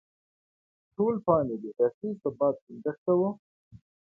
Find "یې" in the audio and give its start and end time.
1.51-1.57